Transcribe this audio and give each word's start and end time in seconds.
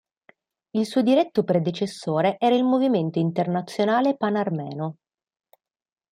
Il 0.71 0.87
suo 0.87 1.03
diretto 1.03 1.43
predecessore 1.43 2.37
era 2.39 2.55
il 2.55 2.63
Movimento 2.63 3.19
Internazionale 3.19 4.17
Pan-armeno. 4.17 4.97